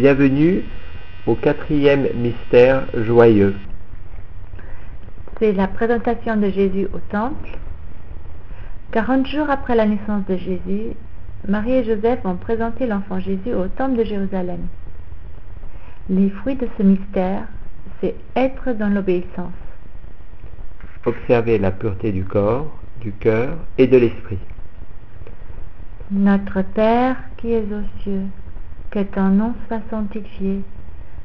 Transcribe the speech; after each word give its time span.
Bienvenue 0.00 0.64
au 1.26 1.34
quatrième 1.34 2.08
mystère 2.14 2.86
joyeux. 2.94 3.54
C'est 5.38 5.52
la 5.52 5.68
présentation 5.68 6.38
de 6.38 6.48
Jésus 6.48 6.88
au 6.94 7.00
temple. 7.10 7.58
40 8.92 9.26
jours 9.26 9.50
après 9.50 9.74
la 9.74 9.84
naissance 9.84 10.24
de 10.26 10.38
Jésus, 10.38 10.96
Marie 11.46 11.72
et 11.72 11.84
Joseph 11.84 12.20
ont 12.24 12.36
présenté 12.36 12.86
l'enfant 12.86 13.20
Jésus 13.20 13.52
au 13.52 13.68
temple 13.68 13.98
de 13.98 14.04
Jérusalem. 14.04 14.60
Les 16.08 16.30
fruits 16.30 16.56
de 16.56 16.68
ce 16.78 16.82
mystère, 16.82 17.42
c'est 18.00 18.14
être 18.36 18.72
dans 18.72 18.88
l'obéissance. 18.88 19.52
Observez 21.04 21.58
la 21.58 21.72
pureté 21.72 22.10
du 22.10 22.24
corps, 22.24 22.74
du 23.02 23.12
cœur 23.12 23.58
et 23.76 23.86
de 23.86 23.98
l'esprit. 23.98 24.38
Notre 26.10 26.62
Père 26.62 27.16
qui 27.36 27.52
es 27.52 27.64
aux 27.64 28.02
cieux, 28.02 28.22
que 28.90 29.00
ton 29.00 29.28
nom 29.28 29.54
soit 29.66 29.82
sanctifié, 29.90 30.62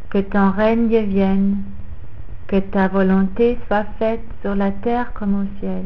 que 0.10 0.20
ton 0.20 0.52
règne 0.52 1.04
vienne, 1.06 1.58
que 2.48 2.60
ta 2.60 2.88
volonté 2.88 3.58
soit 3.68 3.86
faite 3.98 4.22
sur 4.42 4.56
la 4.56 4.72
terre 4.72 5.14
comme 5.14 5.42
au 5.42 5.60
ciel. 5.60 5.84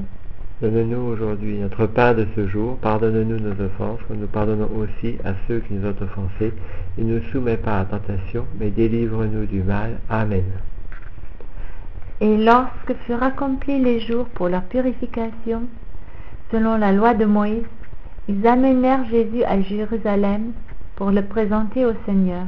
Donne-nous 0.61 0.99
aujourd'hui 0.99 1.57
notre 1.59 1.85
pain 1.85 2.13
de 2.13 2.27
ce 2.35 2.45
jour. 2.47 2.77
Pardonne-nous 2.79 3.39
nos 3.39 3.63
offenses, 3.63 3.99
comme 4.07 4.17
nous 4.17 4.27
pardonnons 4.27 4.69
aussi 4.75 5.17
à 5.23 5.31
ceux 5.47 5.59
qui 5.59 5.73
nous 5.73 5.87
ont 5.87 5.95
offensés. 6.01 6.53
Et 6.97 7.03
ne 7.03 7.15
nous 7.15 7.23
soumets 7.31 7.55
pas 7.55 7.77
à 7.77 7.79
la 7.79 7.85
tentation, 7.85 8.45
mais 8.59 8.69
délivre-nous 8.69 9.45
du 9.45 9.63
mal. 9.63 9.99
Amen. 10.09 10.43
Et 12.19 12.35
lorsque 12.35 12.93
furent 13.05 13.23
accomplis 13.23 13.79
les 13.79 14.01
jours 14.01 14.25
pour 14.25 14.49
leur 14.49 14.63
purification, 14.63 15.61
selon 16.51 16.75
la 16.75 16.91
loi 16.91 17.13
de 17.13 17.23
Moïse, 17.23 17.63
ils 18.27 18.45
amenèrent 18.45 19.05
Jésus 19.05 19.45
à 19.45 19.61
Jérusalem 19.61 20.51
pour 20.99 21.11
le 21.11 21.21
présenter 21.21 21.85
au 21.85 21.93
Seigneur. 22.05 22.45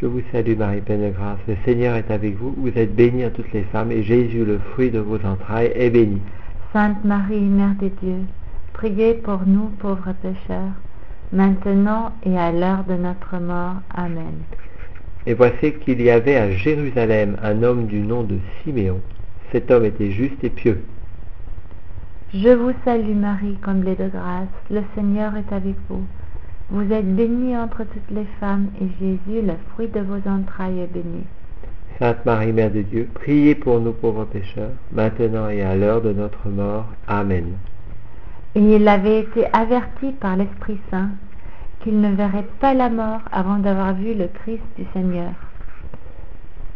Je 0.00 0.06
vous 0.06 0.22
salue 0.32 0.56
Marie, 0.56 0.80
pleine 0.80 1.08
de 1.08 1.10
grâce. 1.10 1.38
Le 1.46 1.54
Seigneur 1.64 1.94
est 1.94 2.10
avec 2.10 2.36
vous. 2.36 2.52
Vous 2.58 2.76
êtes 2.76 2.96
bénie 2.96 3.22
à 3.22 3.30
toutes 3.30 3.52
les 3.52 3.62
femmes, 3.62 3.92
et 3.92 4.02
Jésus, 4.02 4.44
le 4.44 4.58
fruit 4.58 4.90
de 4.90 4.98
vos 4.98 5.24
entrailles, 5.24 5.70
est 5.76 5.88
béni. 5.88 6.20
Sainte 6.72 7.04
Marie, 7.04 7.38
Mère 7.38 7.76
de 7.80 7.88
Dieu, 8.02 8.16
priez 8.72 9.14
pour 9.14 9.42
nous 9.46 9.66
pauvres 9.78 10.14
pécheurs, 10.20 10.72
maintenant 11.32 12.10
et 12.24 12.36
à 12.36 12.50
l'heure 12.50 12.82
de 12.88 12.94
notre 12.94 13.38
mort. 13.38 13.76
Amen. 13.94 14.34
Et 15.24 15.34
voici 15.34 15.74
qu'il 15.74 16.02
y 16.02 16.10
avait 16.10 16.36
à 16.36 16.50
Jérusalem 16.50 17.36
un 17.40 17.62
homme 17.62 17.86
du 17.86 18.00
nom 18.00 18.24
de 18.24 18.38
Siméon. 18.64 19.00
Cet 19.52 19.70
homme 19.70 19.84
était 19.84 20.10
juste 20.10 20.42
et 20.42 20.50
pieux. 20.50 20.82
Je 22.34 22.48
vous 22.48 22.72
salue 22.84 23.14
Marie, 23.14 23.58
comblée 23.64 23.94
de 23.94 24.08
grâce, 24.08 24.48
le 24.72 24.82
Seigneur 24.96 25.36
est 25.36 25.54
avec 25.54 25.76
vous. 25.88 26.04
Vous 26.72 26.90
êtes 26.90 27.14
bénie 27.14 27.54
entre 27.54 27.84
toutes 27.84 28.10
les 28.10 28.24
femmes, 28.40 28.68
et 28.80 28.86
Jésus, 28.98 29.46
le 29.46 29.52
fruit 29.68 29.88
de 29.88 30.00
vos 30.00 30.26
entrailles, 30.26 30.80
est 30.80 30.86
béni. 30.86 31.22
Sainte 31.98 32.24
Marie, 32.24 32.54
Mère 32.54 32.70
de 32.70 32.80
Dieu, 32.80 33.10
priez 33.12 33.54
pour 33.54 33.78
nous 33.78 33.92
pauvres 33.92 34.24
pécheurs, 34.24 34.70
maintenant 34.90 35.50
et 35.50 35.60
à 35.60 35.76
l'heure 35.76 36.00
de 36.00 36.14
notre 36.14 36.48
mort. 36.48 36.86
Amen. 37.06 37.44
Et 38.54 38.76
il 38.76 38.88
avait 38.88 39.20
été 39.20 39.44
averti 39.52 40.12
par 40.12 40.36
l'Esprit 40.36 40.78
Saint 40.90 41.10
qu'il 41.82 42.00
ne 42.00 42.14
verrait 42.14 42.46
pas 42.58 42.72
la 42.72 42.88
mort 42.88 43.20
avant 43.30 43.58
d'avoir 43.58 43.92
vu 43.92 44.14
le 44.14 44.28
Christ 44.28 44.62
du 44.78 44.86
Seigneur. 44.94 45.32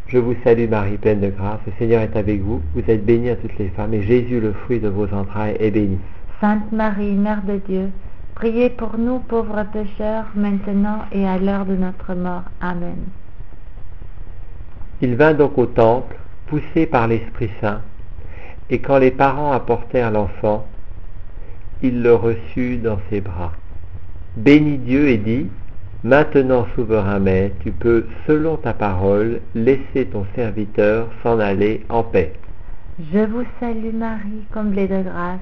Je 0.08 0.18
vous 0.18 0.36
salue 0.44 0.68
Marie, 0.68 0.98
pleine 0.98 1.20
de 1.20 1.30
grâce, 1.30 1.60
le 1.66 1.72
Seigneur 1.78 2.02
est 2.02 2.16
avec 2.16 2.42
vous. 2.42 2.60
Vous 2.74 2.82
êtes 2.86 3.06
bénie 3.06 3.30
à 3.30 3.36
toutes 3.36 3.56
les 3.56 3.70
femmes, 3.70 3.94
et 3.94 4.02
Jésus, 4.02 4.40
le 4.40 4.52
fruit 4.52 4.78
de 4.78 4.88
vos 4.88 5.10
entrailles, 5.14 5.56
est 5.58 5.70
béni. 5.70 5.98
Sainte 6.38 6.70
Marie, 6.70 7.14
Mère 7.14 7.40
de 7.44 7.56
Dieu, 7.66 7.88
priez 8.36 8.70
pour 8.70 8.98
nous 8.98 9.18
pauvres 9.18 9.64
pécheurs, 9.72 10.26
maintenant 10.34 11.00
et 11.10 11.26
à 11.26 11.38
l'heure 11.38 11.64
de 11.64 11.74
notre 11.74 12.14
mort. 12.14 12.44
Amen. 12.60 12.98
Il 15.00 15.16
vint 15.16 15.34
donc 15.34 15.58
au 15.58 15.66
temple, 15.66 16.16
poussé 16.46 16.86
par 16.86 17.08
l'Esprit 17.08 17.50
Saint, 17.60 17.80
et 18.70 18.78
quand 18.78 18.98
les 18.98 19.10
parents 19.10 19.52
apportèrent 19.52 20.10
l'enfant, 20.10 20.66
il 21.82 22.02
le 22.02 22.14
reçut 22.14 22.76
dans 22.76 22.98
ses 23.10 23.20
bras. 23.20 23.52
Bénit 24.36 24.78
Dieu 24.78 25.08
et 25.08 25.18
dit, 25.18 25.48
Maintenant, 26.04 26.66
souverain 26.74 27.18
maître, 27.18 27.56
tu 27.64 27.72
peux, 27.72 28.06
selon 28.26 28.58
ta 28.58 28.74
parole, 28.74 29.40
laisser 29.54 30.06
ton 30.12 30.26
serviteur 30.34 31.08
s'en 31.22 31.40
aller 31.40 31.84
en 31.88 32.02
paix. 32.02 32.34
Je 33.12 33.18
vous 33.18 33.44
salue 33.60 33.94
Marie, 33.94 34.44
comblée 34.52 34.88
de 34.88 35.02
grâce. 35.02 35.40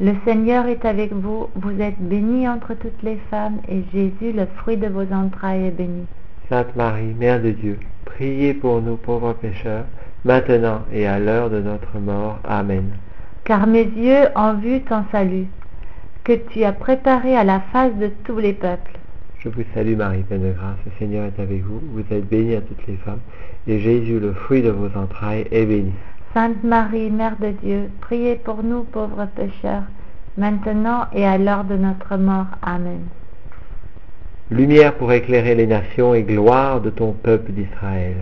Le 0.00 0.12
Seigneur 0.24 0.66
est 0.66 0.84
avec 0.84 1.12
vous, 1.12 1.46
vous 1.54 1.80
êtes 1.80 2.00
bénie 2.00 2.48
entre 2.48 2.74
toutes 2.74 3.00
les 3.04 3.16
femmes, 3.30 3.58
et 3.68 3.84
Jésus, 3.92 4.32
le 4.32 4.46
fruit 4.56 4.76
de 4.76 4.88
vos 4.88 5.06
entrailles, 5.12 5.66
est 5.66 5.70
béni. 5.70 6.06
Sainte 6.48 6.74
Marie, 6.74 7.14
Mère 7.16 7.40
de 7.40 7.50
Dieu, 7.50 7.78
priez 8.04 8.54
pour 8.54 8.82
nous 8.82 8.96
pauvres 8.96 9.34
pécheurs, 9.34 9.84
maintenant 10.24 10.80
et 10.92 11.06
à 11.06 11.20
l'heure 11.20 11.48
de 11.48 11.60
notre 11.60 11.96
mort. 12.00 12.40
Amen. 12.42 12.90
Car 13.44 13.68
mes 13.68 13.84
yeux 13.84 14.26
ont 14.34 14.54
vu 14.54 14.80
ton 14.80 15.04
salut, 15.12 15.46
que 16.24 16.32
tu 16.32 16.64
as 16.64 16.72
préparé 16.72 17.36
à 17.36 17.44
la 17.44 17.60
face 17.60 17.94
de 17.94 18.10
tous 18.24 18.40
les 18.40 18.52
peuples. 18.52 18.98
Je 19.38 19.48
vous 19.48 19.62
salue 19.74 19.94
Marie, 19.94 20.24
pleine 20.24 20.42
de 20.42 20.52
grâce, 20.54 20.78
le 20.86 20.92
Seigneur 20.98 21.26
est 21.26 21.40
avec 21.40 21.62
vous, 21.62 21.80
vous 21.92 22.04
êtes 22.10 22.28
bénie 22.28 22.56
à 22.56 22.62
toutes 22.62 22.84
les 22.88 22.96
femmes, 22.96 23.20
et 23.68 23.78
Jésus, 23.78 24.18
le 24.18 24.32
fruit 24.32 24.62
de 24.62 24.70
vos 24.70 24.90
entrailles, 24.98 25.46
est 25.52 25.66
béni. 25.66 25.92
Sainte 26.34 26.64
Marie, 26.64 27.12
Mère 27.12 27.36
de 27.40 27.50
Dieu, 27.62 27.90
priez 28.00 28.34
pour 28.34 28.64
nous 28.64 28.82
pauvres 28.82 29.28
pécheurs, 29.36 29.84
maintenant 30.36 31.06
et 31.12 31.24
à 31.24 31.38
l'heure 31.38 31.62
de 31.62 31.76
notre 31.76 32.16
mort. 32.16 32.48
Amen. 32.60 33.02
Lumière 34.50 34.94
pour 34.94 35.12
éclairer 35.12 35.54
les 35.54 35.68
nations 35.68 36.12
et 36.12 36.24
gloire 36.24 36.80
de 36.80 36.90
ton 36.90 37.12
peuple 37.12 37.52
d'Israël. 37.52 38.16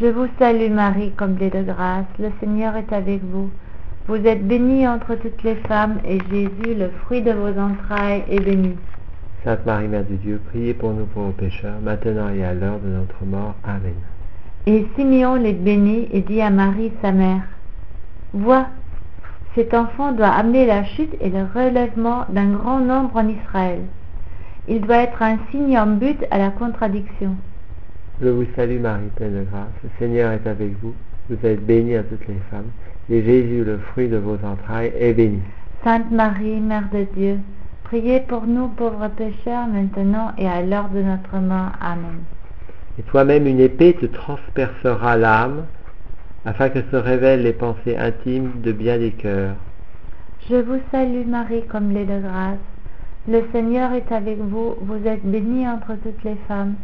Je 0.00 0.06
vous 0.06 0.28
salue 0.38 0.70
Marie, 0.70 1.10
comblée 1.18 1.50
de 1.50 1.64
grâce, 1.64 2.06
le 2.20 2.30
Seigneur 2.38 2.76
est 2.76 2.92
avec 2.92 3.20
vous. 3.24 3.50
Vous 4.06 4.24
êtes 4.24 4.46
bénie 4.46 4.86
entre 4.86 5.16
toutes 5.16 5.42
les 5.42 5.56
femmes, 5.56 5.98
et 6.06 6.20
Jésus, 6.30 6.78
le 6.78 6.90
fruit 7.02 7.22
de 7.22 7.32
vos 7.32 7.58
entrailles, 7.58 8.22
est 8.30 8.44
béni. 8.44 8.76
Sainte 9.42 9.66
Marie, 9.66 9.88
Mère 9.88 10.04
de 10.04 10.14
Dieu, 10.14 10.40
priez 10.50 10.72
pour 10.72 10.92
nous 10.92 11.06
pauvres 11.06 11.32
pécheurs, 11.32 11.80
maintenant 11.82 12.28
et 12.28 12.44
à 12.44 12.54
l'heure 12.54 12.78
de 12.78 12.90
notre 12.90 13.24
mort. 13.24 13.56
Amen. 13.64 13.96
Et 14.66 14.86
Simeon 14.94 15.34
les 15.34 15.52
bénit 15.52 16.06
et 16.12 16.20
dit 16.20 16.40
à 16.40 16.50
Marie, 16.50 16.92
sa 17.02 17.10
mère, 17.10 17.42
Vois, 18.32 18.66
cet 19.54 19.72
enfant 19.72 20.12
doit 20.12 20.28
amener 20.28 20.66
la 20.66 20.84
chute 20.84 21.14
et 21.20 21.30
le 21.30 21.46
relèvement 21.54 22.26
d'un 22.28 22.50
grand 22.50 22.80
nombre 22.80 23.16
en 23.16 23.28
Israël. 23.28 23.80
Il 24.68 24.80
doit 24.82 24.98
être 24.98 25.22
un 25.22 25.38
signe 25.50 25.78
en 25.78 25.86
but 25.86 26.18
à 26.30 26.38
la 26.38 26.50
contradiction. 26.50 27.36
Je 28.20 28.28
vous 28.28 28.46
salue 28.56 28.80
Marie, 28.80 29.08
pleine 29.14 29.40
de 29.40 29.44
grâce, 29.44 29.68
le 29.82 29.90
Seigneur 29.98 30.32
est 30.32 30.46
avec 30.46 30.72
vous. 30.82 30.94
Vous 31.30 31.46
êtes 31.46 31.64
bénie 31.64 31.96
à 31.96 32.02
toutes 32.02 32.26
les 32.28 32.40
femmes, 32.50 32.70
et 33.10 33.22
Jésus, 33.22 33.64
le 33.64 33.78
fruit 33.78 34.08
de 34.08 34.16
vos 34.16 34.38
entrailles, 34.44 34.92
est 34.98 35.12
béni. 35.12 35.40
Sainte 35.84 36.10
Marie, 36.10 36.60
Mère 36.60 36.88
de 36.92 37.06
Dieu, 37.16 37.38
priez 37.84 38.20
pour 38.20 38.46
nous 38.46 38.68
pauvres 38.68 39.08
pécheurs, 39.08 39.66
maintenant 39.66 40.32
et 40.38 40.48
à 40.48 40.62
l'heure 40.62 40.88
de 40.88 41.02
notre 41.02 41.36
mort. 41.36 41.72
Amen. 41.80 42.20
Et 42.98 43.02
toi-même 43.02 43.46
une 43.46 43.60
épée 43.60 43.94
te 43.94 44.06
transpercera 44.06 45.16
l'âme, 45.16 45.66
afin 46.46 46.68
que 46.68 46.80
se 46.90 46.96
révèlent 46.96 47.42
les 47.42 47.52
pensées 47.52 47.96
intimes 47.98 48.52
de 48.62 48.72
bien 48.72 48.98
des 48.98 49.10
cœurs. 49.10 49.56
Je 50.48 50.56
vous 50.56 50.78
salue 50.92 51.26
Marie, 51.26 51.66
comblée 51.66 52.04
de 52.04 52.20
grâce. 52.20 52.58
Le 53.28 53.42
Seigneur 53.52 53.92
est 53.92 54.12
avec 54.12 54.38
vous, 54.38 54.76
vous 54.80 55.06
êtes 55.06 55.24
bénie 55.24 55.68
entre 55.68 55.94
toutes 55.96 56.22
les 56.22 56.36
femmes, 56.46 56.74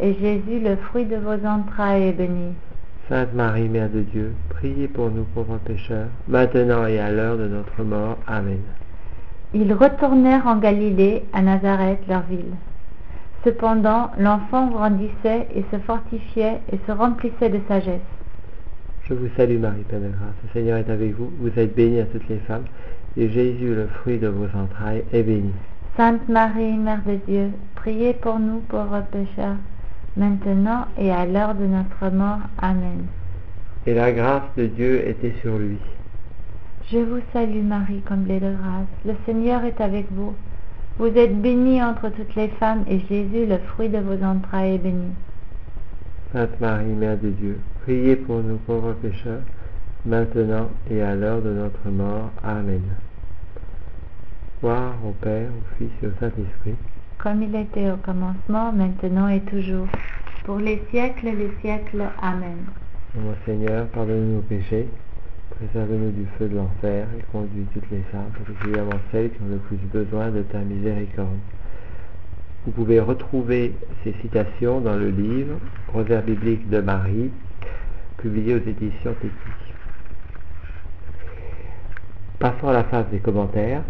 et 0.00 0.14
Jésus, 0.14 0.60
le 0.60 0.76
fruit 0.76 1.04
de 1.04 1.16
vos 1.16 1.44
entrailles, 1.44 2.04
est 2.04 2.12
béni. 2.12 2.54
Sainte 3.08 3.34
Marie, 3.34 3.68
Mère 3.68 3.90
de 3.90 4.02
Dieu, 4.02 4.34
priez 4.50 4.86
pour 4.86 5.10
nous 5.10 5.24
pauvres 5.34 5.58
pécheurs, 5.64 6.06
maintenant 6.28 6.86
et 6.86 7.00
à 7.00 7.10
l'heure 7.10 7.36
de 7.36 7.48
notre 7.48 7.82
mort. 7.82 8.18
Amen. 8.28 8.60
Ils 9.52 9.72
retournèrent 9.72 10.46
en 10.46 10.58
Galilée, 10.58 11.24
à 11.32 11.42
Nazareth, 11.42 12.06
leur 12.08 12.22
ville. 12.22 12.54
Cependant, 13.44 14.10
l'enfant 14.18 14.68
grandissait 14.68 15.48
et 15.56 15.64
se 15.72 15.78
fortifiait 15.78 16.60
et 16.70 16.78
se 16.86 16.92
remplissait 16.92 17.48
de 17.48 17.60
sagesse. 17.66 18.00
Je 19.08 19.14
vous 19.14 19.28
salue 19.38 19.58
Marie, 19.58 19.84
pleine 19.84 20.02
de 20.02 20.08
grâce, 20.08 20.34
le 20.44 20.50
Seigneur 20.52 20.76
est 20.76 20.90
avec 20.90 21.14
vous, 21.16 21.32
vous 21.40 21.58
êtes 21.58 21.74
bénie 21.74 22.00
à 22.00 22.04
toutes 22.04 22.28
les 22.28 22.40
femmes, 22.40 22.64
et 23.16 23.30
Jésus, 23.30 23.74
le 23.74 23.86
fruit 23.86 24.18
de 24.18 24.28
vos 24.28 24.44
entrailles, 24.54 25.02
est 25.14 25.22
béni. 25.22 25.52
Sainte 25.96 26.28
Marie, 26.28 26.76
Mère 26.76 27.00
de 27.06 27.14
Dieu, 27.26 27.50
priez 27.74 28.12
pour 28.12 28.38
nous 28.38 28.58
pauvres 28.68 29.02
pécheurs, 29.10 29.56
maintenant 30.14 30.84
et 30.98 31.10
à 31.10 31.24
l'heure 31.24 31.54
de 31.54 31.64
notre 31.64 32.14
mort. 32.14 32.40
Amen. 32.58 33.06
Et 33.86 33.94
la 33.94 34.12
grâce 34.12 34.42
de 34.58 34.66
Dieu 34.66 35.08
était 35.08 35.34
sur 35.40 35.56
lui. 35.56 35.78
Je 36.92 36.98
vous 36.98 37.22
salue 37.32 37.64
Marie, 37.64 38.02
comblée 38.02 38.40
de 38.40 38.52
grâce. 38.52 38.88
Le 39.06 39.14
Seigneur 39.24 39.64
est 39.64 39.80
avec 39.80 40.04
vous. 40.12 40.34
Vous 40.98 41.06
êtes 41.06 41.40
bénie 41.40 41.82
entre 41.82 42.10
toutes 42.10 42.34
les 42.34 42.48
femmes, 42.48 42.84
et 42.86 42.98
Jésus, 43.08 43.46
le 43.46 43.56
fruit 43.56 43.88
de 43.88 44.00
vos 44.00 44.22
entrailles, 44.22 44.74
est 44.74 44.78
béni. 44.78 45.12
Sainte 46.32 46.60
Marie, 46.60 46.92
Mère 46.92 47.16
de 47.16 47.30
Dieu, 47.30 47.58
priez 47.84 48.14
pour 48.14 48.42
nous 48.42 48.58
pauvres 48.58 48.92
pécheurs, 48.92 49.40
maintenant 50.04 50.68
et 50.90 51.00
à 51.00 51.14
l'heure 51.14 51.40
de 51.40 51.50
notre 51.50 51.88
mort. 51.88 52.30
Amen. 52.44 52.82
Gloire 54.60 54.94
au 55.06 55.12
Père, 55.12 55.48
au 55.48 55.76
Fils 55.78 55.90
et 56.02 56.06
au 56.06 56.12
Saint-Esprit. 56.20 56.74
Comme 57.16 57.42
il 57.42 57.56
était 57.56 57.90
au 57.90 57.96
commencement, 57.96 58.72
maintenant 58.72 59.28
et 59.28 59.40
toujours, 59.40 59.86
pour 60.44 60.58
les 60.58 60.82
siècles 60.90 61.34
des 61.34 61.50
siècles. 61.62 62.02
Amen. 62.20 62.58
Mon 63.14 63.34
Seigneur, 63.46 63.86
pardonne-nous 63.86 64.36
nos 64.36 64.42
péchés, 64.42 64.86
préserve-nous 65.56 66.10
du 66.10 66.26
feu 66.38 66.48
de 66.48 66.56
l'enfer 66.56 67.06
et 67.18 67.22
conduis 67.32 67.66
toutes 67.72 67.90
les 67.90 68.04
âmes, 68.12 68.32
particulièrement 68.36 69.00
celles 69.12 69.30
qui 69.30 69.40
ont 69.40 69.48
le 69.50 69.56
plus 69.56 69.78
besoin 69.78 70.30
de 70.30 70.42
ta 70.42 70.58
miséricorde. 70.58 71.38
Vous 72.68 72.74
pouvez 72.84 73.00
retrouver 73.00 73.72
ces 74.04 74.12
citations 74.20 74.82
dans 74.82 74.94
le 74.94 75.08
livre 75.08 75.58
Rosaire 75.90 76.22
biblique 76.22 76.68
de 76.68 76.82
Marie, 76.82 77.30
publié 78.18 78.56
aux 78.56 78.58
éditions 78.58 79.14
Tétis. 79.14 79.72
Passons 82.38 82.68
à 82.68 82.74
la 82.74 82.84
phase 82.84 83.06
des 83.10 83.20
commentaires. 83.20 83.80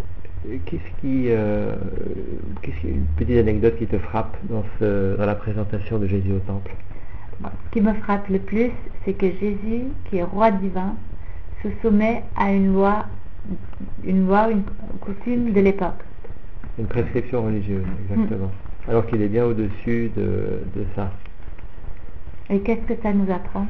Qu'est-ce 0.65 1.01
qui, 1.01 1.25
euh, 1.27 1.75
qu'est-ce 2.63 2.77
qui- 2.83 2.87
une 2.91 3.05
petite 3.17 3.39
anecdote 3.39 3.75
qui 3.79 3.89
te 3.89 3.99
frappe 3.99 4.37
dans, 4.49 4.63
ce, 4.79 5.17
dans 5.17 5.27
la 5.27 5.35
présentation 5.35 5.99
de 5.99 6.07
Jésus 6.07 6.35
au 6.35 6.39
temple? 6.39 6.71
Ce 7.43 7.73
qui 7.73 7.81
me 7.81 7.95
frappe 7.95 8.29
le 8.29 8.39
plus, 8.39 8.71
c'est 9.05 9.15
que 9.15 9.27
Jésus, 9.27 9.87
qui 10.05 10.19
est 10.19 10.23
roi 10.23 10.53
divin, 10.53 10.95
se 11.65 11.69
soumet 11.83 12.23
à 12.37 12.53
une 12.53 12.73
loi, 12.73 13.07
une 14.05 14.29
loi, 14.29 14.53
une 14.53 14.63
coutume 15.01 15.53
de 15.53 15.61
l'époque. 15.63 16.05
Une 16.79 16.87
prescription 16.87 17.43
religieuse, 17.43 17.83
exactement. 18.05 18.53
Alors 18.89 19.07
qu'il 19.07 19.21
est 19.21 19.29
bien 19.29 19.45
au-dessus 19.45 20.11
de, 20.17 20.63
de 20.75 20.85
ça. 20.97 21.11
Et 22.51 22.61
qu'est-ce 22.61 22.93
que 22.93 23.01
ça 23.03 23.13
nous 23.13 23.31
apprend? 23.31 23.67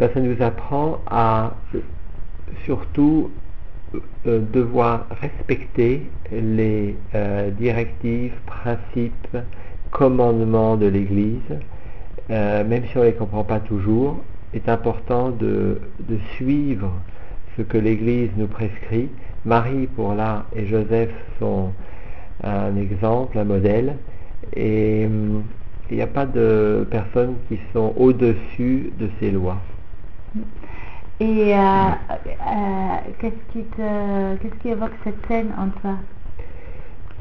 Ben, 0.00 0.10
ça 0.12 0.20
nous 0.20 0.42
apprend 0.42 1.00
à 1.06 1.54
surtout 2.64 3.30
euh, 4.26 4.40
devoir 4.52 5.06
respecter 5.20 6.10
les 6.32 6.96
euh, 7.14 7.50
directives, 7.50 8.32
principes, 8.46 9.36
commandements 9.92 10.76
de 10.76 10.86
l'Église, 10.86 11.38
euh, 12.30 12.64
même 12.64 12.84
si 12.86 12.96
on 12.96 13.00
ne 13.00 13.06
les 13.06 13.12
comprend 13.12 13.44
pas 13.44 13.60
toujours, 13.60 14.24
est 14.54 14.68
important 14.68 15.30
de, 15.30 15.80
de 16.00 16.18
suivre 16.34 16.90
ce 17.56 17.62
que 17.62 17.78
l'Église 17.78 18.30
nous 18.36 18.48
prescrit. 18.48 19.08
Marie, 19.44 19.86
pour 19.86 20.14
là, 20.14 20.46
et 20.56 20.66
Joseph 20.66 21.10
sont 21.38 21.72
un 22.42 22.76
exemple, 22.76 23.38
un 23.38 23.44
modèle, 23.44 23.96
et 24.54 25.06
hum, 25.06 25.44
il 25.90 25.96
n'y 25.96 26.02
a 26.02 26.06
pas 26.06 26.26
de 26.26 26.86
personnes 26.90 27.34
qui 27.48 27.58
sont 27.72 27.92
au-dessus 27.96 28.92
de 28.98 29.08
ces 29.20 29.30
lois. 29.30 29.58
Et 31.20 31.54
euh, 31.54 31.58
euh, 31.58 32.96
qu'est-ce 33.20 33.52
qui 33.52 33.64
te, 33.64 34.36
qu'est-ce 34.36 34.54
qui 34.62 34.68
évoque 34.70 34.92
cette 35.04 35.24
scène 35.28 35.50
en 35.58 35.68
toi? 35.80 35.96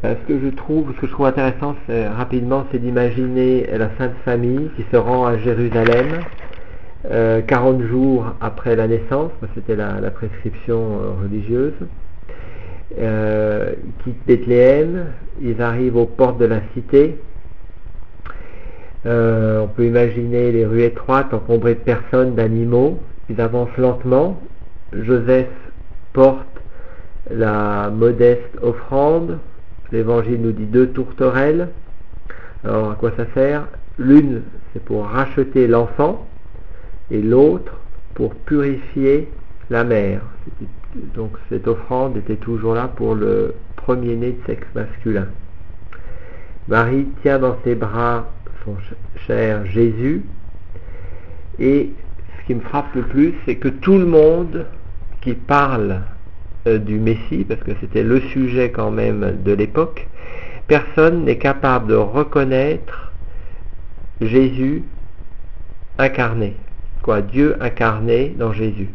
Euh, 0.04 0.16
ce 0.22 0.28
que 0.28 0.40
je 0.40 0.48
trouve, 0.48 0.94
ce 0.96 1.02
que 1.02 1.08
je 1.08 1.12
trouve 1.12 1.26
intéressant, 1.26 1.76
rapidement, 2.16 2.66
c'est 2.72 2.80
d'imaginer 2.80 3.68
la 3.78 3.90
Sainte 3.98 4.16
Famille 4.26 4.72
qui 4.76 4.84
se 4.92 4.98
rend 4.98 5.26
à 5.26 5.38
Jérusalem 5.38 6.08
euh, 7.12 7.42
40 7.42 7.82
jours 7.84 8.26
après 8.40 8.76
la 8.76 8.88
naissance, 8.88 9.32
parce 9.40 9.52
que 9.54 9.60
c'était 9.60 9.76
la, 9.76 10.00
la 10.00 10.12
prescription 10.12 10.98
religieuse. 11.22 11.74
Euh, 13.00 13.74
ils 13.84 14.04
quittent 14.04 14.26
Bethléem, 14.28 15.06
ils 15.42 15.62
arrivent 15.62 15.96
aux 15.96 16.06
portes 16.06 16.38
de 16.40 16.46
la 16.46 16.62
cité. 16.74 17.18
Euh, 19.06 19.62
on 19.62 19.68
peut 19.68 19.86
imaginer 19.86 20.52
les 20.52 20.66
rues 20.66 20.84
étroites 20.84 21.34
encombrées 21.34 21.76
de 21.76 21.80
personnes, 21.80 22.36
d'animaux. 22.36 23.00
Ils 23.30 23.42
avancent 23.42 23.76
lentement. 23.78 24.40
Joseph 24.94 25.48
porte 26.14 26.48
la 27.30 27.90
modeste 27.90 28.58
offrande. 28.62 29.40
L'évangile 29.92 30.42
nous 30.42 30.52
dit 30.52 30.66
deux 30.66 30.90
tourterelles. 30.90 31.70
Alors 32.64 32.92
à 32.92 32.96
quoi 32.96 33.12
ça 33.18 33.26
sert? 33.34 33.68
L'une, 33.98 34.44
c'est 34.74 34.84
pour 34.84 35.06
racheter 35.06 35.68
l'enfant 35.68 36.28
et 37.10 37.22
l'autre 37.22 37.80
pour 38.14 38.36
purifier 38.36 39.30
la 39.70 39.84
mère. 39.84 40.22
Donc 41.16 41.38
cette 41.50 41.68
offrande 41.68 42.18
était 42.18 42.36
toujours 42.36 42.74
là 42.74 42.88
pour 42.88 43.16
le 43.16 43.56
premier-né 43.78 44.32
de 44.32 44.46
sexe 44.46 44.68
masculin. 44.76 45.28
Marie 46.68 47.08
tient 47.22 47.40
dans 47.40 47.58
ses 47.64 47.76
bras 47.76 48.30
son 48.66 48.76
ch- 48.76 48.96
cher 49.28 49.66
Jésus 49.66 50.24
et 51.60 51.92
ce 52.40 52.46
qui 52.48 52.56
me 52.56 52.62
frappe 52.62 52.94
le 52.96 53.04
plus, 53.04 53.34
c'est 53.46 53.56
que 53.56 53.68
tout 53.68 53.98
le 53.98 54.06
monde 54.06 54.66
qui 55.22 55.34
parle 55.34 56.02
euh, 56.68 56.78
du 56.78 57.00
Messie, 57.00 57.46
parce 57.48 57.62
que 57.62 57.72
c'était 57.80 58.04
le 58.04 58.20
sujet 58.20 58.72
quand 58.72 58.92
même 58.92 59.42
de 59.44 59.52
l'époque, 59.52 60.08
personne 60.68 61.26
n'est 61.26 61.38
capable 61.38 61.88
de 61.88 61.96
reconnaître 61.96 63.14
Jésus 64.22 64.84
incarné, 65.98 66.56
quoi, 67.02 67.22
Dieu 67.22 67.56
incarné 67.62 68.36
dans 68.38 68.54
Jésus. 68.54 68.90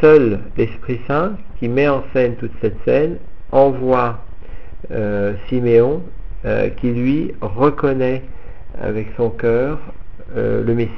Seul 0.00 0.38
l'Esprit 0.56 1.00
Saint, 1.08 1.32
qui 1.58 1.68
met 1.68 1.88
en 1.88 2.04
scène 2.12 2.36
toute 2.36 2.52
cette 2.60 2.76
scène, 2.84 3.16
envoie 3.50 4.20
euh, 4.92 5.34
Siméon, 5.48 6.02
euh, 6.44 6.68
qui 6.68 6.92
lui 6.92 7.32
reconnaît 7.40 8.22
avec 8.80 9.08
son 9.16 9.30
cœur 9.30 9.78
euh, 10.36 10.62
le 10.62 10.74
Messie 10.74 10.92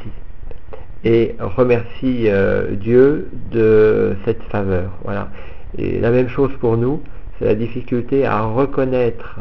et 1.02 1.34
remercie 1.38 2.28
Dieu 2.72 3.30
de 3.50 4.14
cette 4.26 4.42
faveur. 4.44 4.90
Voilà. 5.02 5.30
Et 5.78 5.98
la 5.98 6.10
même 6.10 6.28
chose 6.28 6.50
pour 6.60 6.76
nous, 6.76 7.02
c'est 7.38 7.46
la 7.46 7.54
difficulté 7.54 8.26
à 8.26 8.42
reconnaître 8.42 9.38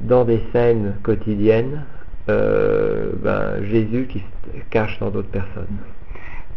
dans 0.00 0.24
des 0.24 0.40
scènes 0.52 0.94
quotidiennes 1.02 1.82
ben, 2.28 3.64
Jésus 3.68 4.06
qui 4.08 4.20
se 4.20 4.60
cache 4.70 4.96
dans 5.00 5.10
d'autres 5.10 5.26
personnes. 5.30 5.66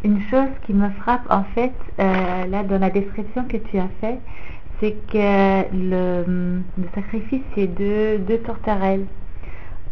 Une 0.04 0.20
chose 0.30 0.50
qui 0.66 0.74
me 0.74 0.90
frappe 1.02 1.26
en 1.30 1.44
fait, 1.56 1.72
euh, 2.00 2.46
là 2.48 2.64
dans 2.64 2.80
la 2.80 2.90
description 2.90 3.46
que 3.46 3.58
tu 3.58 3.78
as 3.78 3.88
fait, 4.02 4.20
c'est 4.80 4.96
que 5.08 5.64
le, 5.74 6.62
le 6.78 6.88
sacrifice 6.94 7.42
c'est 7.56 7.68
deux, 7.68 8.18
deux 8.20 8.40
tourterelles. 8.40 9.06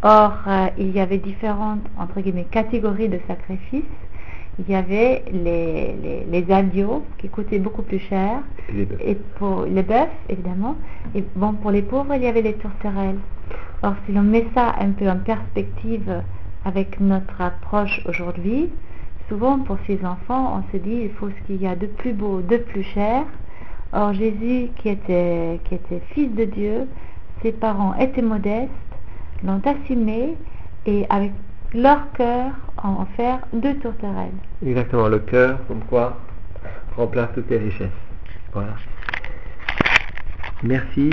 Or, 0.02 0.32
euh, 0.48 0.66
il 0.78 0.90
y 0.90 1.00
avait 1.00 1.18
différentes 1.18 1.80
entre 1.98 2.20
guillemets 2.20 2.46
catégories 2.50 3.08
de 3.08 3.20
sacrifices. 3.26 3.84
Il 4.58 4.68
y 4.70 4.74
avait 4.74 5.24
les, 5.32 5.94
les, 6.02 6.26
les 6.30 6.52
agneaux 6.52 7.04
qui 7.16 7.28
coûtaient 7.30 7.58
beaucoup 7.58 7.82
plus 7.82 8.00
cher, 8.00 8.40
Et 8.68 8.72
les 8.72 8.84
bœufs. 8.84 8.98
et 9.00 9.14
pour 9.38 9.64
les 9.64 9.82
bœufs 9.82 10.10
évidemment. 10.28 10.76
Et 11.14 11.24
bon, 11.36 11.54
pour 11.54 11.70
les 11.70 11.80
pauvres, 11.82 12.14
il 12.14 12.22
y 12.22 12.26
avait 12.26 12.42
les 12.42 12.54
tourterelles. 12.54 13.18
Or, 13.82 13.94
si 14.04 14.12
l'on 14.12 14.22
met 14.22 14.46
ça 14.54 14.74
un 14.78 14.90
peu 14.90 15.08
en 15.08 15.16
perspective 15.16 16.22
avec 16.66 17.00
notre 17.00 17.40
approche 17.40 18.02
aujourd'hui, 18.06 18.68
souvent 19.32 19.60
pour 19.60 19.78
ces 19.86 20.04
enfants, 20.04 20.60
on 20.60 20.72
se 20.72 20.82
dit 20.82 21.04
il 21.04 21.10
faut 21.12 21.30
ce 21.30 21.46
qu'il 21.46 21.62
y 21.62 21.66
a 21.66 21.74
de 21.74 21.86
plus 21.86 22.12
beau, 22.12 22.42
de 22.42 22.58
plus 22.58 22.82
cher. 22.82 23.24
Or, 23.94 24.12
Jésus, 24.12 24.68
qui 24.76 24.90
était, 24.90 25.58
qui 25.64 25.74
était 25.74 26.02
fils 26.12 26.34
de 26.34 26.44
Dieu, 26.44 26.86
ses 27.42 27.52
parents 27.52 27.94
étaient 27.94 28.22
modestes, 28.22 28.70
l'ont 29.42 29.62
assumé 29.64 30.36
et 30.84 31.06
avec 31.08 31.32
leur 31.72 32.12
cœur 32.12 32.52
en 32.76 33.06
faire 33.16 33.38
deux 33.54 33.74
tourterelles. 33.76 34.38
Exactement, 34.64 35.08
le 35.08 35.18
cœur, 35.20 35.58
comme 35.66 35.80
quoi, 35.88 36.18
remplace 36.96 37.30
toutes 37.34 37.48
les 37.48 37.58
richesses. 37.58 37.88
Voilà. 38.52 38.74
Merci 40.62 41.10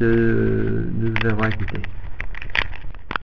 de 0.00 0.88
nous 0.98 1.30
avoir 1.30 1.48
écoutés. 1.48 1.82